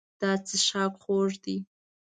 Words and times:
دا 0.19 0.31
څښاک 0.45 0.93
خوږ 1.03 1.31
دی. 1.43 1.57